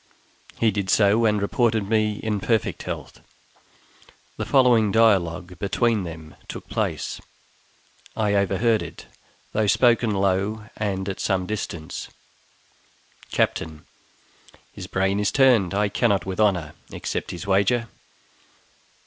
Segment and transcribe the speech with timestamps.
[0.57, 3.21] He did so, and reported me in perfect health.
[4.35, 7.21] The following dialogue between them took place;
[8.17, 9.05] I overheard it,
[9.53, 12.07] though spoken low and at some distance:
[13.29, 13.85] Captain.
[14.73, 17.87] His brain is turned; I cannot with honor accept his wager.